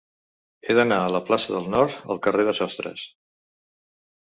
He 0.71 0.75
d'anar 0.79 0.97
de 1.03 1.11
la 1.15 1.21
plaça 1.27 1.53
del 1.57 1.69
Nord 1.75 2.01
al 2.15 2.23
carrer 2.29 2.49
de 2.51 2.57
Sostres. 2.63 3.07